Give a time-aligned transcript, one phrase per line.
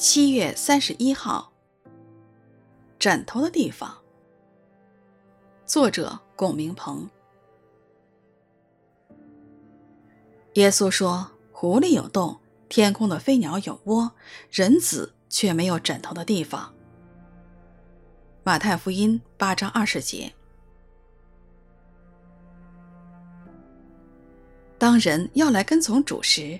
[0.00, 1.52] 七月三十一号，
[2.98, 3.98] 枕头的地方。
[5.66, 7.06] 作者：龚明鹏。
[10.54, 12.40] 耶稣说：“狐狸有洞，
[12.70, 14.10] 天空的飞鸟有窝，
[14.50, 16.74] 人子却没有枕头的地方。”
[18.42, 20.32] 马太福音八章二十节。
[24.78, 26.58] 当人要来跟从主时，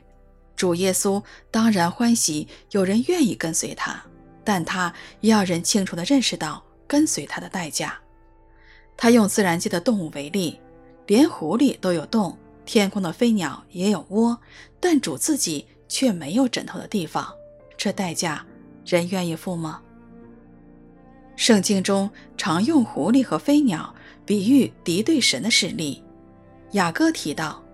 [0.61, 3.99] 主耶稣当然欢喜有人愿意跟随他，
[4.45, 4.93] 但他
[5.23, 7.99] 也要人清楚地认识到跟随他的代价。
[8.95, 10.61] 他用自然界的动物为例，
[11.07, 12.37] 连狐狸都有洞，
[12.67, 14.39] 天空的飞鸟也有窝，
[14.79, 17.27] 但主自己却没有枕头的地方。
[17.79, 18.45] 这代价，
[18.85, 19.81] 人愿意付吗？
[21.37, 23.95] 圣经中常用狐狸和飞鸟
[24.27, 26.05] 比喻敌对神的势力。
[26.73, 27.65] 雅各提到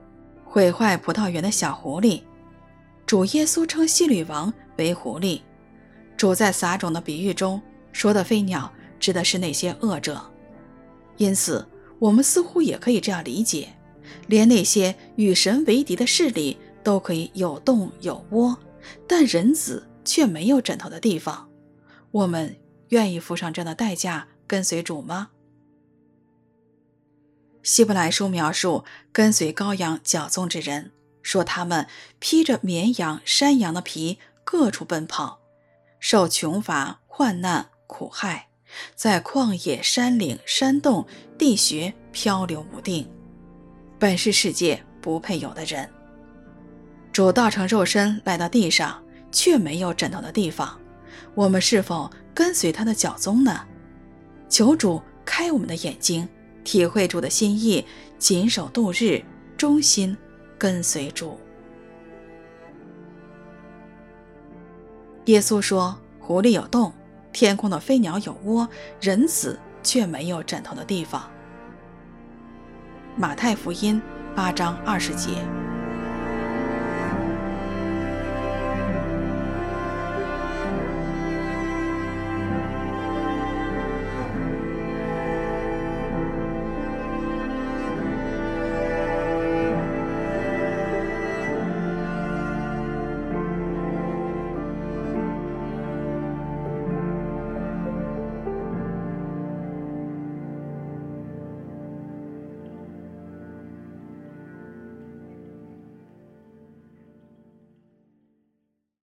[0.45, 2.23] 毁坏葡萄园的小狐狸。
[3.07, 5.40] 主耶稣称希律王为狐狸。
[6.16, 10.21] 主在撒种的比喻中说的飞鸟，指的是那些恶者。
[11.16, 11.66] 因此，
[11.98, 13.68] 我们似乎也可以这样理解：
[14.26, 18.59] 连那些与神为敌的势力都可以有洞有窝，
[19.07, 21.48] 但人子却没有枕头的地方。
[22.10, 22.57] 我们
[22.88, 25.29] 愿意付上这样的代价跟随主吗？
[27.63, 30.93] 希伯来书描述跟随羔羊脚踪之人。
[31.27, 31.88] 说他们
[32.21, 35.41] 披着绵羊、山羊的皮，各处奔跑，
[35.99, 38.46] 受穷乏、患难、苦害，
[38.95, 41.04] 在旷野、山岭、山洞、
[41.37, 43.10] 地穴漂流无定，
[43.99, 45.91] 本是世界不配有的人。
[47.13, 50.80] 主道成肉身来到地上，却没有枕头的地方。
[51.35, 53.66] 我们是否跟随他的脚踪呢？
[54.49, 56.29] 求主开我们的眼睛，
[56.63, 57.85] 体会主的心意，
[58.16, 59.21] 谨守度日，
[59.57, 60.16] 忠心。
[60.59, 61.38] 跟随主。
[65.26, 66.92] 耶稣说：“狐狸有洞，
[67.32, 68.69] 天空的飞鸟有窝，
[69.00, 71.28] 人子却没有枕头的地方。”
[73.16, 74.00] 马太福音
[74.34, 75.66] 八章二十节。